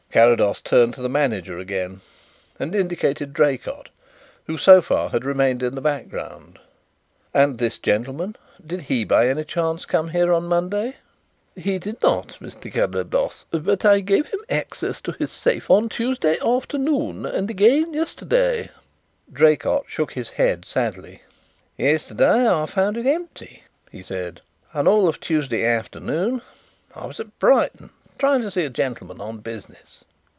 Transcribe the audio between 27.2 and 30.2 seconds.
at Brighton, trying to see a gentleman on business."